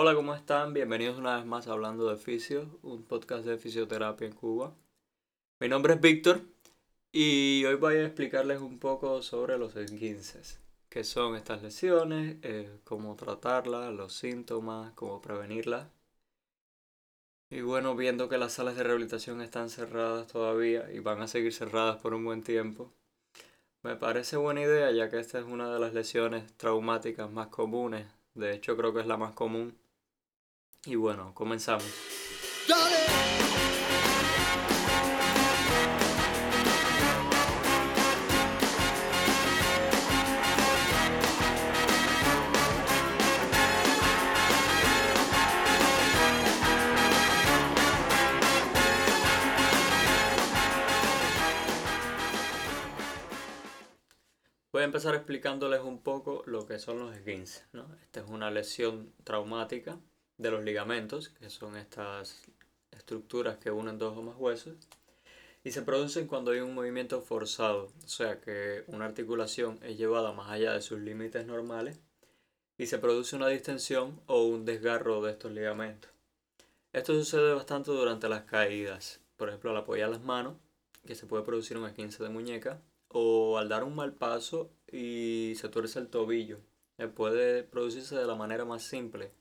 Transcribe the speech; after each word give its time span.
Hola, 0.00 0.14
¿cómo 0.14 0.32
están? 0.32 0.74
Bienvenidos 0.74 1.18
una 1.18 1.38
vez 1.38 1.44
más 1.44 1.66
a 1.66 1.72
Hablando 1.72 2.08
de 2.08 2.16
Fisio, 2.16 2.78
un 2.82 3.02
podcast 3.02 3.44
de 3.44 3.58
fisioterapia 3.58 4.28
en 4.28 4.32
Cuba. 4.32 4.72
Mi 5.58 5.68
nombre 5.68 5.94
es 5.94 6.00
Víctor 6.00 6.42
y 7.10 7.64
hoy 7.64 7.74
voy 7.74 7.96
a 7.96 8.04
explicarles 8.04 8.60
un 8.60 8.78
poco 8.78 9.22
sobre 9.22 9.58
los 9.58 9.74
esguinces, 9.74 10.60
qué 10.88 11.02
son 11.02 11.34
estas 11.34 11.62
lesiones, 11.64 12.36
eh, 12.42 12.78
cómo 12.84 13.16
tratarlas, 13.16 13.92
los 13.92 14.12
síntomas, 14.12 14.92
cómo 14.92 15.20
prevenirlas. 15.20 15.88
Y 17.50 17.62
bueno, 17.62 17.96
viendo 17.96 18.28
que 18.28 18.38
las 18.38 18.52
salas 18.52 18.76
de 18.76 18.84
rehabilitación 18.84 19.42
están 19.42 19.68
cerradas 19.68 20.28
todavía 20.28 20.92
y 20.92 21.00
van 21.00 21.22
a 21.22 21.26
seguir 21.26 21.52
cerradas 21.52 22.00
por 22.00 22.14
un 22.14 22.24
buen 22.24 22.44
tiempo, 22.44 22.92
me 23.82 23.96
parece 23.96 24.36
buena 24.36 24.60
idea 24.62 24.92
ya 24.92 25.10
que 25.10 25.18
esta 25.18 25.40
es 25.40 25.44
una 25.44 25.68
de 25.74 25.80
las 25.80 25.92
lesiones 25.92 26.56
traumáticas 26.56 27.28
más 27.32 27.48
comunes. 27.48 28.06
De 28.34 28.54
hecho, 28.54 28.76
creo 28.76 28.94
que 28.94 29.00
es 29.00 29.06
la 29.08 29.16
más 29.16 29.32
común 29.32 29.76
y 30.86 30.94
bueno, 30.94 31.32
comenzamos. 31.34 31.84
Voy 54.70 54.82
a 54.82 54.84
empezar 54.84 55.16
explicándoles 55.16 55.80
un 55.80 56.02
poco 56.02 56.44
lo 56.46 56.64
que 56.64 56.78
son 56.78 57.00
los 57.00 57.16
esguinces. 57.16 57.66
¿no? 57.72 57.92
Esta 58.00 58.20
es 58.20 58.28
una 58.28 58.48
lesión 58.50 59.12
traumática 59.24 59.98
de 60.38 60.50
los 60.50 60.64
ligamentos, 60.64 61.28
que 61.28 61.50
son 61.50 61.76
estas 61.76 62.42
estructuras 62.92 63.58
que 63.58 63.70
unen 63.70 63.98
dos 63.98 64.16
o 64.16 64.22
más 64.22 64.36
huesos, 64.38 64.76
y 65.64 65.72
se 65.72 65.82
producen 65.82 66.26
cuando 66.26 66.52
hay 66.52 66.60
un 66.60 66.74
movimiento 66.74 67.20
forzado, 67.20 67.92
o 68.04 68.08
sea 68.08 68.40
que 68.40 68.84
una 68.86 69.04
articulación 69.04 69.78
es 69.82 69.98
llevada 69.98 70.32
más 70.32 70.50
allá 70.50 70.72
de 70.72 70.80
sus 70.80 71.00
límites 71.00 71.46
normales 71.46 72.00
y 72.78 72.86
se 72.86 72.98
produce 72.98 73.36
una 73.36 73.48
distensión 73.48 74.20
o 74.26 74.44
un 74.44 74.64
desgarro 74.64 75.20
de 75.20 75.32
estos 75.32 75.52
ligamentos. 75.52 76.10
Esto 76.92 77.12
sucede 77.12 77.52
bastante 77.52 77.90
durante 77.90 78.28
las 78.28 78.44
caídas, 78.44 79.20
por 79.36 79.48
ejemplo 79.48 79.70
al 79.70 79.76
apoyar 79.76 80.08
las 80.08 80.22
manos, 80.22 80.54
que 81.04 81.14
se 81.14 81.26
puede 81.26 81.44
producir 81.44 81.76
un 81.76 81.86
esquince 81.86 82.22
de 82.22 82.30
muñeca, 82.30 82.80
o 83.08 83.58
al 83.58 83.68
dar 83.68 83.84
un 83.84 83.94
mal 83.94 84.14
paso 84.14 84.70
y 84.90 85.54
se 85.56 85.68
tuerce 85.68 85.98
el 85.98 86.08
tobillo. 86.08 86.60
Eh, 86.98 87.08
puede 87.08 87.62
producirse 87.62 88.16
de 88.16 88.26
la 88.26 88.34
manera 88.34 88.64
más 88.64 88.82
simple, 88.84 89.32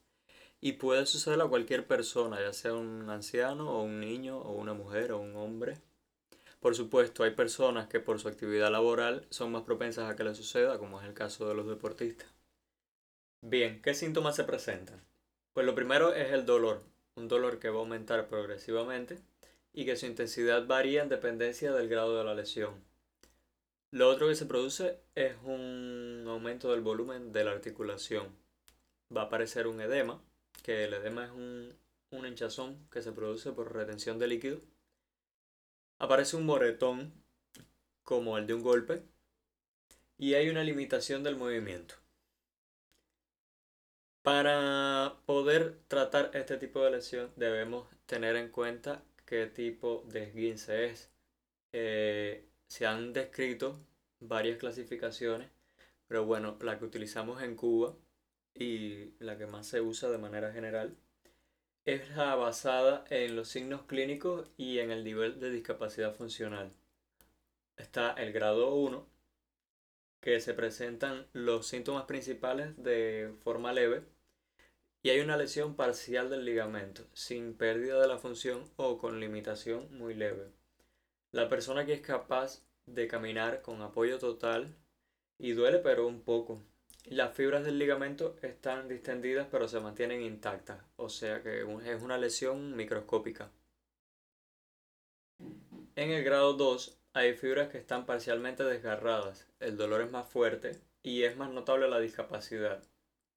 y 0.59 0.73
puede 0.73 1.05
suceder 1.05 1.41
a 1.41 1.47
cualquier 1.47 1.87
persona, 1.87 2.39
ya 2.39 2.53
sea 2.53 2.73
un 2.73 3.09
anciano 3.09 3.69
o 3.71 3.83
un 3.83 3.99
niño 3.99 4.37
o 4.37 4.53
una 4.53 4.73
mujer 4.73 5.11
o 5.11 5.19
un 5.19 5.35
hombre. 5.35 5.77
Por 6.59 6.75
supuesto, 6.75 7.23
hay 7.23 7.31
personas 7.31 7.87
que 7.87 7.99
por 7.99 8.19
su 8.19 8.27
actividad 8.27 8.71
laboral 8.71 9.25
son 9.29 9.51
más 9.51 9.63
propensas 9.63 10.09
a 10.09 10.15
que 10.15 10.23
le 10.23 10.33
suceda, 10.33 10.79
como 10.79 10.99
es 10.99 11.07
el 11.07 11.13
caso 11.13 11.47
de 11.47 11.55
los 11.55 11.67
deportistas. 11.67 12.27
Bien, 13.41 13.81
¿qué 13.81 13.93
síntomas 13.93 14.35
se 14.35 14.43
presentan? 14.43 14.99
Pues 15.53 15.65
lo 15.65 15.75
primero 15.75 16.13
es 16.13 16.31
el 16.31 16.45
dolor, 16.45 16.83
un 17.15 17.27
dolor 17.27 17.59
que 17.59 17.69
va 17.69 17.77
a 17.77 17.79
aumentar 17.79 18.27
progresivamente 18.27 19.19
y 19.73 19.85
que 19.85 19.95
su 19.95 20.07
intensidad 20.07 20.65
varía 20.65 21.03
en 21.03 21.09
dependencia 21.09 21.71
del 21.71 21.87
grado 21.87 22.17
de 22.17 22.23
la 22.23 22.33
lesión. 22.33 22.83
Lo 23.91 24.09
otro 24.09 24.27
que 24.27 24.35
se 24.35 24.45
produce 24.45 24.99
es 25.15 25.35
un 25.43 26.25
aumento 26.27 26.71
del 26.71 26.81
volumen 26.81 27.31
de 27.31 27.43
la 27.43 27.51
articulación. 27.51 28.27
Va 29.15 29.21
a 29.21 29.25
aparecer 29.25 29.67
un 29.67 29.79
edema, 29.79 30.21
que 30.67 30.83
el 30.83 30.93
edema 30.93 31.23
es 31.23 31.31
un, 31.31 31.79
hinchazón 32.11 32.89
que 32.91 33.01
se 33.01 33.13
produce 33.13 33.53
por 33.53 33.73
retención 33.73 34.19
de 34.19 34.27
líquido. 34.27 34.59
Aparece 35.97 36.35
un 36.35 36.45
moretón 36.45 37.13
como 38.03 38.37
el 38.37 38.47
de 38.47 38.53
un 38.53 38.63
golpe 38.63 39.01
y 40.17 40.33
hay 40.33 40.49
una 40.49 40.65
limitación 40.65 41.23
del 41.23 41.37
movimiento. 41.37 41.95
Para 44.23 45.21
poder 45.25 45.79
tratar 45.87 46.31
este 46.33 46.57
tipo 46.57 46.83
de 46.83 46.91
lesión 46.91 47.31
debemos 47.37 47.87
tener 48.05 48.35
en 48.35 48.49
cuenta 48.49 49.05
qué 49.25 49.47
tipo 49.47 50.03
de 50.09 50.23
esguince 50.23 50.87
es. 50.87 51.09
Eh, 51.71 52.45
se 52.67 52.85
han 52.85 53.13
descrito 53.13 53.79
varias 54.19 54.57
clasificaciones, 54.57 55.49
pero 56.07 56.25
bueno, 56.25 56.57
la 56.59 56.77
que 56.77 56.83
utilizamos 56.83 57.41
en 57.41 57.55
Cuba 57.55 57.95
y 58.59 59.13
la 59.19 59.37
que 59.37 59.47
más 59.47 59.67
se 59.67 59.81
usa 59.81 60.09
de 60.09 60.17
manera 60.17 60.51
general, 60.51 60.95
es 61.85 62.15
la 62.15 62.35
basada 62.35 63.05
en 63.09 63.35
los 63.35 63.47
signos 63.47 63.83
clínicos 63.83 64.49
y 64.57 64.79
en 64.79 64.91
el 64.91 65.03
nivel 65.03 65.39
de 65.39 65.51
discapacidad 65.51 66.13
funcional. 66.13 66.71
Está 67.77 68.11
el 68.13 68.33
grado 68.33 68.73
1, 68.75 69.07
que 70.19 70.39
se 70.41 70.53
presentan 70.53 71.27
los 71.33 71.67
síntomas 71.67 72.03
principales 72.03 72.75
de 72.83 73.33
forma 73.43 73.71
leve 73.71 74.03
y 75.03 75.09
hay 75.09 75.21
una 75.21 75.37
lesión 75.37 75.75
parcial 75.75 76.29
del 76.29 76.43
ligamento, 76.43 77.03
sin 77.13 77.53
pérdida 77.55 78.01
de 78.01 78.07
la 78.07 78.17
función 78.17 78.69
o 78.75 78.97
con 78.97 79.19
limitación 79.19 79.87
muy 79.97 80.13
leve. 80.13 80.51
La 81.31 81.47
persona 81.47 81.85
que 81.85 81.93
es 81.93 82.01
capaz 82.01 82.63
de 82.85 83.07
caminar 83.07 83.61
con 83.61 83.81
apoyo 83.81 84.19
total 84.19 84.75
y 85.37 85.51
duele 85.51 85.79
pero 85.79 86.07
un 86.07 86.21
poco, 86.21 86.61
las 87.15 87.33
fibras 87.33 87.63
del 87.63 87.79
ligamento 87.79 88.35
están 88.41 88.87
distendidas 88.87 89.47
pero 89.49 89.67
se 89.67 89.79
mantienen 89.79 90.21
intactas, 90.21 90.83
o 90.95 91.09
sea 91.09 91.41
que 91.41 91.61
es 91.61 92.01
una 92.01 92.17
lesión 92.17 92.75
microscópica. 92.75 93.49
En 95.95 96.11
el 96.11 96.23
grado 96.23 96.53
2 96.53 96.97
hay 97.13 97.33
fibras 97.33 97.69
que 97.69 97.77
están 97.77 98.05
parcialmente 98.05 98.63
desgarradas, 98.63 99.47
el 99.59 99.77
dolor 99.77 100.01
es 100.01 100.11
más 100.11 100.27
fuerte 100.27 100.79
y 101.01 101.23
es 101.23 101.37
más 101.37 101.49
notable 101.49 101.87
la 101.87 101.99
discapacidad. 101.99 102.83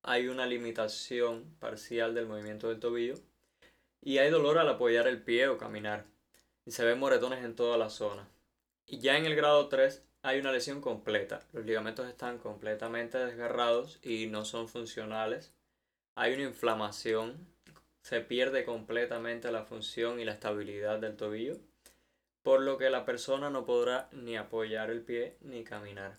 Hay 0.02 0.28
una 0.28 0.46
limitación 0.46 1.44
parcial 1.58 2.14
del 2.14 2.26
movimiento 2.26 2.68
del 2.68 2.80
tobillo 2.80 3.14
y 4.02 4.18
hay 4.18 4.30
dolor 4.30 4.58
al 4.58 4.68
apoyar 4.68 5.06
el 5.06 5.22
pie 5.22 5.48
o 5.48 5.58
caminar. 5.58 6.06
Y 6.64 6.72
se 6.72 6.84
ven 6.84 6.98
moretones 6.98 7.44
en 7.44 7.54
toda 7.54 7.76
la 7.76 7.90
zona. 7.90 8.28
Y 8.86 8.98
ya 8.98 9.16
en 9.16 9.26
el 9.26 9.36
grado 9.36 9.68
3 9.68 10.02
hay 10.22 10.38
una 10.38 10.52
lesión 10.52 10.80
completa. 10.80 11.40
Los 11.52 11.64
ligamentos 11.64 12.08
están 12.08 12.38
completamente 12.38 13.18
desgarrados 13.18 13.98
y 14.02 14.26
no 14.26 14.44
son 14.44 14.68
funcionales. 14.68 15.52
Hay 16.14 16.34
una 16.34 16.44
inflamación. 16.44 17.48
Se 18.02 18.20
pierde 18.20 18.64
completamente 18.64 19.52
la 19.52 19.64
función 19.64 20.20
y 20.20 20.24
la 20.24 20.32
estabilidad 20.32 20.98
del 20.98 21.16
tobillo. 21.16 21.58
Por 22.42 22.62
lo 22.62 22.78
que 22.78 22.90
la 22.90 23.04
persona 23.04 23.50
no 23.50 23.66
podrá 23.66 24.08
ni 24.12 24.36
apoyar 24.36 24.90
el 24.90 25.02
pie 25.02 25.36
ni 25.40 25.64
caminar. 25.64 26.18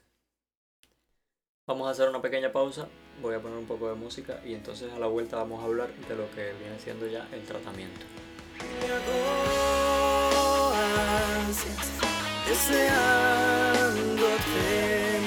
Vamos 1.67 1.87
a 1.87 1.91
hacer 1.91 2.09
una 2.09 2.21
pequeña 2.21 2.51
pausa. 2.51 2.87
Voy 3.21 3.35
a 3.35 3.39
poner 3.41 3.57
un 3.57 3.67
poco 3.67 3.87
de 3.89 3.95
música 3.95 4.41
y 4.45 4.53
entonces 4.53 4.91
a 4.93 4.99
la 4.99 5.07
vuelta 5.07 5.37
vamos 5.37 5.61
a 5.61 5.65
hablar 5.65 5.93
de 5.93 6.15
lo 6.15 6.29
que 6.31 6.53
viene 6.53 6.79
siendo 6.79 7.07
ya 7.07 7.27
el 7.33 7.43
tratamiento 7.43 8.05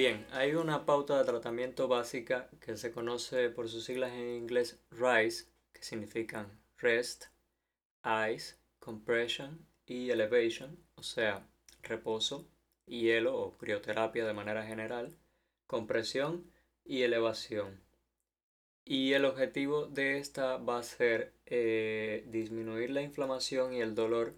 Bien, 0.00 0.26
hay 0.32 0.54
una 0.54 0.86
pauta 0.86 1.18
de 1.18 1.26
tratamiento 1.26 1.86
básica 1.86 2.48
que 2.58 2.78
se 2.78 2.90
conoce 2.90 3.50
por 3.50 3.68
sus 3.68 3.84
siglas 3.84 4.12
en 4.12 4.30
inglés 4.30 4.80
RISE, 4.92 5.44
que 5.74 5.82
significan 5.82 6.58
Rest, 6.78 7.26
Ice, 8.32 8.56
Compression 8.78 9.66
y 9.84 10.08
Elevation, 10.08 10.78
o 10.94 11.02
sea, 11.02 11.46
reposo, 11.82 12.48
hielo 12.86 13.36
o 13.36 13.58
crioterapia 13.58 14.24
de 14.24 14.32
manera 14.32 14.64
general, 14.64 15.18
compresión 15.66 16.50
y 16.82 17.02
elevación. 17.02 17.82
Y 18.86 19.12
el 19.12 19.26
objetivo 19.26 19.84
de 19.84 20.16
esta 20.16 20.56
va 20.56 20.78
a 20.78 20.82
ser 20.82 21.34
eh, 21.44 22.24
disminuir 22.28 22.88
la 22.88 23.02
inflamación 23.02 23.74
y 23.74 23.82
el 23.82 23.94
dolor 23.94 24.32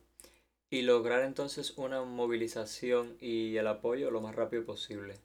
y 0.70 0.82
lograr 0.82 1.22
entonces 1.22 1.74
una 1.76 2.02
movilización 2.02 3.16
y 3.20 3.56
el 3.58 3.68
apoyo 3.68 4.10
lo 4.10 4.20
más 4.20 4.34
rápido 4.34 4.64
posible. 4.64 5.20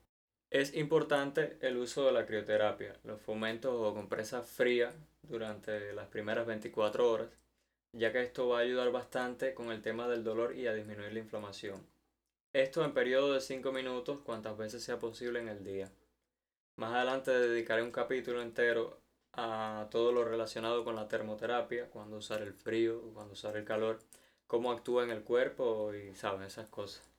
Es 0.49 0.73
importante 0.75 1.57
el 1.59 1.75
uso 1.75 2.05
de 2.05 2.13
la 2.13 2.25
crioterapia, 2.25 2.95
los 3.03 3.21
fomentos 3.21 3.73
o 3.75 3.93
compresas 3.93 4.49
frías 4.49 4.93
durante 5.21 5.91
las 5.91 6.07
primeras 6.07 6.47
24 6.47 7.11
horas, 7.11 7.27
ya 7.91 8.13
que 8.13 8.21
esto 8.21 8.47
va 8.47 8.59
a 8.59 8.61
ayudar 8.61 8.89
bastante 8.91 9.53
con 9.53 9.71
el 9.71 9.81
tema 9.81 10.07
del 10.07 10.23
dolor 10.23 10.55
y 10.55 10.67
a 10.67 10.73
disminuir 10.73 11.11
la 11.11 11.19
inflamación. 11.19 11.85
Esto 12.53 12.85
en 12.85 12.93
periodo 12.93 13.33
de 13.33 13.41
5 13.41 13.73
minutos, 13.73 14.21
cuantas 14.21 14.57
veces 14.57 14.81
sea 14.81 14.99
posible 14.99 15.41
en 15.41 15.49
el 15.49 15.65
día. 15.65 15.91
Más 16.77 16.93
adelante 16.93 17.31
dedicaré 17.31 17.83
un 17.83 17.91
capítulo 17.91 18.41
entero 18.41 19.01
a 19.33 19.87
todo 19.91 20.13
lo 20.13 20.23
relacionado 20.23 20.85
con 20.85 20.95
la 20.95 21.09
termoterapia, 21.09 21.89
cuando 21.89 22.17
usar 22.17 22.41
el 22.41 22.53
frío, 22.53 23.01
cuando 23.13 23.33
usar 23.33 23.57
el 23.57 23.65
calor, 23.65 23.99
cómo 24.47 24.71
actúa 24.71 25.03
en 25.03 25.09
el 25.09 25.23
cuerpo 25.23 25.93
y 25.93 26.15
saben 26.15 26.43
esas 26.43 26.67
cosas. 26.67 27.16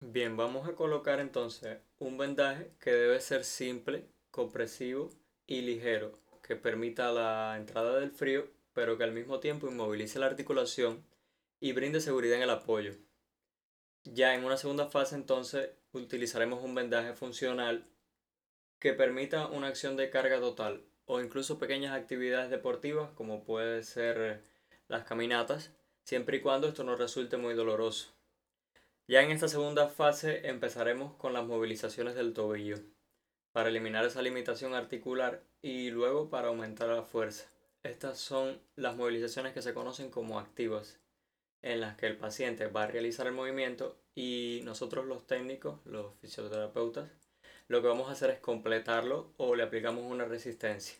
Bien, 0.00 0.36
vamos 0.36 0.68
a 0.68 0.74
colocar 0.74 1.20
entonces 1.20 1.78
un 1.98 2.18
vendaje 2.18 2.70
que 2.80 2.92
debe 2.92 3.18
ser 3.18 3.44
simple, 3.44 4.06
compresivo 4.30 5.08
y 5.46 5.62
ligero, 5.62 6.18
que 6.42 6.54
permita 6.54 7.10
la 7.12 7.56
entrada 7.56 7.98
del 7.98 8.10
frío, 8.10 8.46
pero 8.74 8.98
que 8.98 9.04
al 9.04 9.12
mismo 9.12 9.40
tiempo 9.40 9.68
inmovilice 9.68 10.18
la 10.18 10.26
articulación 10.26 11.02
y 11.60 11.72
brinde 11.72 12.02
seguridad 12.02 12.36
en 12.36 12.42
el 12.42 12.50
apoyo. 12.50 12.92
Ya 14.04 14.34
en 14.34 14.44
una 14.44 14.58
segunda 14.58 14.86
fase 14.90 15.14
entonces 15.14 15.70
utilizaremos 15.92 16.62
un 16.62 16.74
vendaje 16.74 17.14
funcional 17.14 17.86
que 18.78 18.92
permita 18.92 19.46
una 19.46 19.68
acción 19.68 19.96
de 19.96 20.10
carga 20.10 20.40
total 20.40 20.84
o 21.06 21.22
incluso 21.22 21.58
pequeñas 21.58 21.94
actividades 21.94 22.50
deportivas 22.50 23.12
como 23.12 23.44
puede 23.44 23.82
ser 23.82 24.42
las 24.88 25.04
caminatas, 25.04 25.72
siempre 26.04 26.36
y 26.36 26.40
cuando 26.42 26.68
esto 26.68 26.84
no 26.84 26.96
resulte 26.96 27.38
muy 27.38 27.54
doloroso. 27.54 28.15
Ya 29.08 29.22
en 29.22 29.30
esta 29.30 29.46
segunda 29.46 29.86
fase 29.86 30.48
empezaremos 30.48 31.14
con 31.14 31.32
las 31.32 31.46
movilizaciones 31.46 32.16
del 32.16 32.32
tobillo, 32.32 32.78
para 33.52 33.68
eliminar 33.68 34.04
esa 34.04 34.20
limitación 34.20 34.74
articular 34.74 35.44
y 35.62 35.90
luego 35.90 36.28
para 36.28 36.48
aumentar 36.48 36.88
la 36.88 37.04
fuerza. 37.04 37.48
Estas 37.84 38.18
son 38.18 38.60
las 38.74 38.96
movilizaciones 38.96 39.52
que 39.52 39.62
se 39.62 39.74
conocen 39.74 40.10
como 40.10 40.40
activas, 40.40 40.98
en 41.62 41.80
las 41.80 41.96
que 41.96 42.08
el 42.08 42.16
paciente 42.16 42.66
va 42.66 42.82
a 42.82 42.86
realizar 42.88 43.28
el 43.28 43.32
movimiento 43.32 43.96
y 44.16 44.62
nosotros 44.64 45.06
los 45.06 45.24
técnicos, 45.24 45.78
los 45.86 46.12
fisioterapeutas, 46.16 47.08
lo 47.68 47.82
que 47.82 47.88
vamos 47.88 48.08
a 48.08 48.12
hacer 48.12 48.30
es 48.30 48.40
completarlo 48.40 49.32
o 49.36 49.54
le 49.54 49.62
aplicamos 49.62 50.02
una 50.02 50.24
resistencia. 50.24 50.96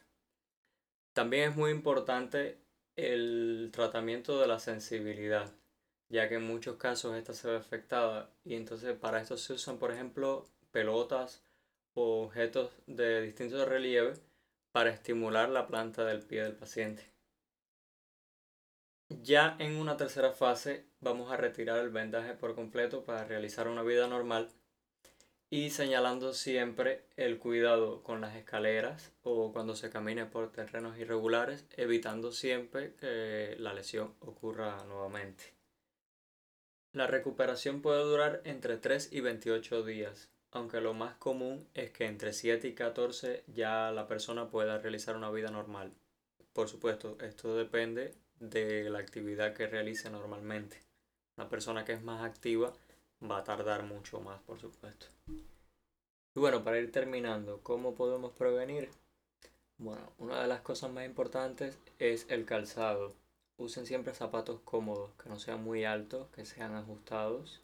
También 1.13 1.51
es 1.51 1.57
muy 1.57 1.73
importante 1.73 2.61
el 2.95 3.71
tratamiento 3.73 4.41
de 4.41 4.47
la 4.47 4.61
sensibilidad 4.61 5.53
ya 6.09 6.29
que 6.29 6.37
en 6.37 6.47
muchos 6.47 6.77
casos 6.77 7.17
esta 7.17 7.35
se 7.35 7.49
ve 7.49 7.57
afectada 7.57 8.31
y 8.45 8.55
entonces 8.55 8.97
para 8.97 9.21
esto 9.21 9.37
se 9.37 9.55
usan 9.55 9.79
por 9.79 9.93
ejemplo 9.93 10.47
pelotas 10.71 11.43
o 11.95 12.25
objetos 12.25 12.71
de 12.87 13.23
distinto 13.23 13.65
relieve 13.65 14.15
para 14.73 14.91
estimular 14.91 15.49
la 15.49 15.67
planta 15.67 16.05
del 16.05 16.21
pie 16.21 16.43
del 16.43 16.55
paciente. 16.55 17.05
Ya 19.09 19.57
en 19.59 19.77
una 19.77 19.97
tercera 19.97 20.33
fase 20.33 20.85
vamos 21.01 21.31
a 21.31 21.37
retirar 21.37 21.79
el 21.79 21.91
vendaje 21.91 22.35
por 22.35 22.55
completo 22.55 23.05
para 23.05 23.25
realizar 23.25 23.69
una 23.69 23.83
vida 23.83 24.07
normal 24.09 24.51
y 25.49 25.71
señalando 25.71 26.35
siempre 26.35 27.07
el 27.17 27.39
cuidado 27.39 28.03
con 28.03 28.21
las 28.21 28.35
escaleras 28.35 29.13
o 29.23 29.53
cuando 29.53 29.77
se 29.77 29.91
camine 29.91 30.27
por 30.27 30.51
terrenos 30.51 30.99
irregulares, 30.99 31.65
evitando 31.77 32.33
siempre 32.33 32.95
que 32.97 33.57
la 33.59 33.73
lesión 33.73 34.15
ocurra 34.21 34.85
nuevamente. 34.85 35.56
La 36.97 37.07
recuperación 37.07 37.83
puede 37.83 38.03
durar 38.05 38.41
entre 38.45 38.79
3 38.79 39.13
y 39.13 39.21
28 39.21 39.83
días, 39.83 40.31
aunque 40.51 40.81
lo 40.81 40.95
más 40.95 41.15
común 41.17 41.69
es 41.75 41.91
que 41.91 42.07
entre 42.07 42.33
7 42.33 42.69
y 42.69 42.75
14 42.75 43.45
ya 43.49 43.91
la 43.91 44.07
persona 44.07 44.49
pueda 44.49 44.79
realizar 44.79 45.15
una 45.15 45.31
vida 45.31 45.51
normal. 45.51 45.93
Por 46.55 46.71
supuesto, 46.71 47.19
esto 47.21 47.55
depende 47.55 48.15
de 48.41 48.89
la 48.89 48.99
actividad 48.99 49.53
que 49.53 49.67
realice 49.67 50.09
normalmente. 50.09 50.81
Una 51.37 51.51
persona 51.51 51.85
que 51.85 51.93
es 51.93 52.03
más 52.03 52.25
activa 52.25 52.73
va 53.23 53.41
a 53.41 53.45
tardar 53.45 53.83
mucho 53.83 54.21
más, 54.21 54.41
por 54.45 54.59
supuesto. 54.59 55.09
Y 55.29 56.41
bueno, 56.41 56.65
para 56.65 56.79
ir 56.79 56.91
terminando, 56.91 57.61
¿cómo 57.63 57.95
podemos 57.95 58.33
prevenir? 58.33 58.89
Bueno, 59.77 60.15
una 60.17 60.41
de 60.41 60.49
las 60.49 60.63
cosas 60.63 60.91
más 60.91 61.05
importantes 61.05 61.77
es 61.99 62.25
el 62.31 62.47
calzado 62.47 63.13
usen 63.59 63.87
siempre 63.87 64.15
zapatos 64.15 64.61
cómodos, 64.65 65.13
que 65.23 65.29
no 65.29 65.39
sean 65.39 65.63
muy 65.63 65.85
altos, 65.85 66.29
que 66.31 66.45
sean 66.45 66.75
ajustados 66.75 67.63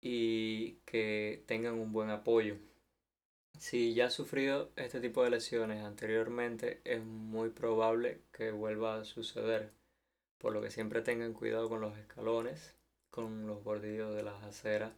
y 0.00 0.74
que 0.84 1.42
tengan 1.46 1.74
un 1.74 1.92
buen 1.92 2.10
apoyo. 2.10 2.56
Si 3.58 3.94
ya 3.94 4.06
has 4.06 4.14
sufrido 4.14 4.70
este 4.76 5.00
tipo 5.00 5.22
de 5.22 5.30
lesiones 5.30 5.84
anteriormente, 5.84 6.80
es 6.84 7.02
muy 7.04 7.50
probable 7.50 8.20
que 8.32 8.50
vuelva 8.50 8.96
a 8.96 9.04
suceder, 9.04 9.70
por 10.38 10.52
lo 10.52 10.60
que 10.60 10.70
siempre 10.70 11.02
tengan 11.02 11.32
cuidado 11.34 11.68
con 11.68 11.80
los 11.80 11.96
escalones, 11.98 12.74
con 13.10 13.46
los 13.46 13.62
bordillos 13.62 14.14
de 14.14 14.22
las 14.22 14.42
aceras. 14.42 14.92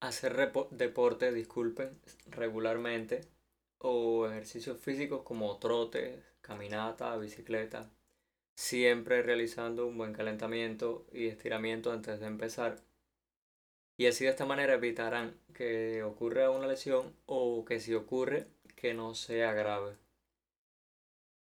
Hacer 0.00 0.52
deporte, 0.70 1.32
disculpen, 1.32 1.98
regularmente 2.26 3.22
o 3.78 4.26
ejercicios 4.26 4.78
físicos 4.78 5.22
como 5.22 5.58
trote, 5.58 6.22
caminata, 6.42 7.16
bicicleta, 7.16 7.90
siempre 8.54 9.22
realizando 9.22 9.86
un 9.86 9.98
buen 9.98 10.12
calentamiento 10.12 11.06
y 11.12 11.26
estiramiento 11.26 11.92
antes 11.92 12.20
de 12.20 12.26
empezar. 12.26 12.82
Y 13.96 14.06
así 14.06 14.24
de 14.24 14.30
esta 14.30 14.46
manera 14.46 14.74
evitarán 14.74 15.38
que 15.54 16.02
ocurra 16.02 16.50
una 16.50 16.66
lesión 16.66 17.14
o 17.26 17.64
que 17.64 17.80
si 17.80 17.94
ocurre 17.94 18.46
que 18.76 18.94
no 18.94 19.14
sea 19.14 19.52
grave. 19.52 19.96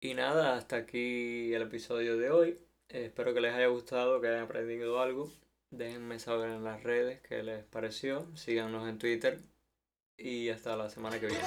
Y 0.01 0.15
nada, 0.15 0.57
hasta 0.57 0.77
aquí 0.77 1.55
el 1.55 1.63
episodio 1.63 2.19
de 2.19 2.31
hoy. 2.31 2.59
Espero 2.89 3.33
que 3.33 3.41
les 3.41 3.55
haya 3.55 3.69
gustado, 3.69 4.21
que 4.21 4.29
hayan 4.29 4.43
aprendido 4.43 5.01
algo. 5.01 5.33
Déjenme 5.71 6.19
saber 6.19 6.51
en 6.51 6.65
las 6.65 6.83
redes 6.83 7.21
qué 7.23 7.43
les 7.43 7.65
pareció. 7.65 8.27
Síganos 8.37 8.89
en 8.89 8.99
Twitter. 8.99 9.39
Y 10.19 10.51
hasta 10.51 10.77
la 10.77 10.91
semana 10.91 11.19
que 11.19 11.29
viene. 11.29 11.43